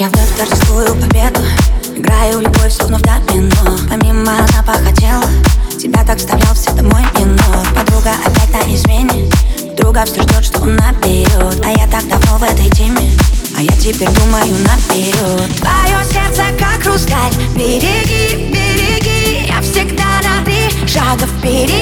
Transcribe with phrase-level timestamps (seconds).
[0.00, 1.40] Я вновь торжествую победу.
[1.94, 3.76] Играю любовь, словно в домино.
[3.90, 5.26] Помимо запаха тела
[5.78, 9.30] Тебя так вставлял все домой минут Подруга опять на измене.
[9.76, 13.12] Друга все ждет, что он наберет А я так давно в этой теме.
[13.58, 19.48] А я теперь думаю наперед Твое сердце как хрусталь Береги, береги.
[19.48, 21.79] Я всегда на три шага впереди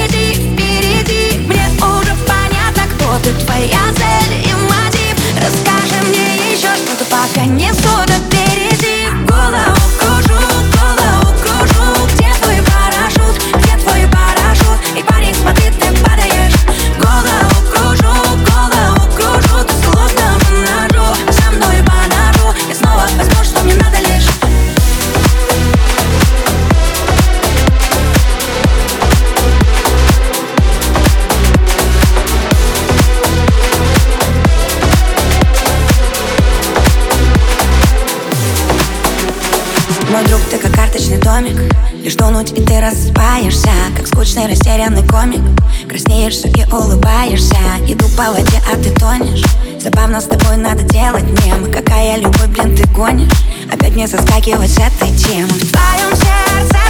[41.08, 41.74] карточный домик.
[42.02, 45.40] Лишь тонуть и ты рассыпаешься Как скучный растерянный комик.
[45.88, 47.56] Краснеешь все и улыбаешься
[47.86, 49.44] Иду по воде, а ты тонешь.
[49.80, 53.32] Забавно с тобой надо делать мем Какая любовь, блин, ты гонишь.
[53.72, 55.48] Опять мне соскакивать с этой темы.
[55.48, 56.87] В твоем сердце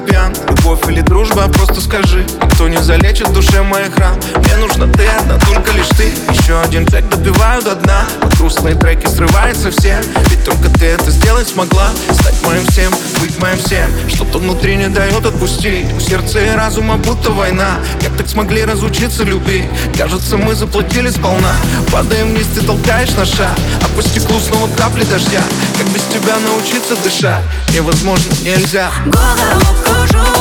[0.00, 0.32] пьян.
[0.48, 5.38] Любовь или дружба, просто скажи Никто не залечит душе моих ран Мне нужна ты одна,
[5.40, 6.12] только лишь ты.
[6.32, 8.06] Еще один трек добиваю до дна.
[8.20, 10.00] Под грустные треки срывается все.
[10.30, 11.90] Ведь только ты это сделать смогла.
[12.12, 13.90] Стать моим всем, быть моим всем.
[14.08, 15.92] Что-то внутри не дает отпустить.
[15.94, 17.80] У сердца и разума будто война.
[18.00, 19.64] Как так смогли разучиться любить?
[19.98, 21.54] Кажется, мы заплатили сполна.
[21.90, 23.58] Падаем вниз, ты толкаешь на шаг.
[23.82, 25.42] А по стеклу снова капли дождя.
[25.76, 27.42] Как без тебя научиться дышать?
[27.74, 28.90] Невозможно, нельзя.
[29.06, 30.33] Голову кружу, голову